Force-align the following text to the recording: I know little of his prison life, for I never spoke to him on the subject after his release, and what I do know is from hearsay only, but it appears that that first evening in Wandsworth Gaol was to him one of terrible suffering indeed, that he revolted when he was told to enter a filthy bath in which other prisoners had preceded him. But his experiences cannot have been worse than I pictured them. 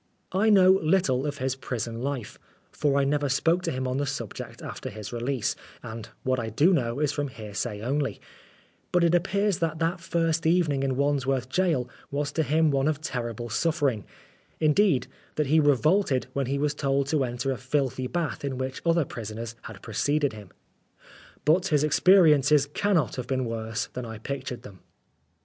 I 0.31 0.49
know 0.49 0.71
little 0.81 1.27
of 1.27 1.37
his 1.37 1.55
prison 1.55 2.01
life, 2.01 2.39
for 2.71 2.99
I 2.99 3.03
never 3.03 3.29
spoke 3.29 3.61
to 3.61 3.71
him 3.71 3.87
on 3.87 3.97
the 3.97 4.07
subject 4.07 4.59
after 4.63 4.89
his 4.89 5.13
release, 5.13 5.55
and 5.83 6.09
what 6.23 6.39
I 6.39 6.49
do 6.49 6.73
know 6.73 6.97
is 6.99 7.11
from 7.11 7.27
hearsay 7.27 7.81
only, 7.81 8.19
but 8.91 9.03
it 9.03 9.13
appears 9.13 9.59
that 9.59 9.77
that 9.77 9.99
first 9.99 10.47
evening 10.47 10.81
in 10.81 10.95
Wandsworth 10.95 11.53
Gaol 11.53 11.87
was 12.09 12.31
to 12.31 12.41
him 12.41 12.71
one 12.71 12.87
of 12.87 12.99
terrible 12.99 13.49
suffering 13.51 14.03
indeed, 14.59 15.05
that 15.35 15.45
he 15.45 15.59
revolted 15.59 16.25
when 16.33 16.47
he 16.47 16.57
was 16.57 16.73
told 16.73 17.05
to 17.09 17.23
enter 17.23 17.51
a 17.51 17.57
filthy 17.57 18.07
bath 18.07 18.43
in 18.43 18.57
which 18.57 18.81
other 18.83 19.05
prisoners 19.05 19.53
had 19.65 19.83
preceded 19.83 20.33
him. 20.33 20.49
But 21.45 21.67
his 21.67 21.83
experiences 21.83 22.65
cannot 22.65 23.17
have 23.17 23.27
been 23.27 23.45
worse 23.45 23.85
than 23.93 24.07
I 24.07 24.17
pictured 24.17 24.63
them. 24.63 24.79